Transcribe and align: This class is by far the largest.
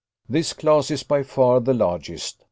This 0.27 0.53
class 0.53 0.89
is 0.89 1.03
by 1.03 1.21
far 1.21 1.59
the 1.59 1.75
largest. 1.75 2.39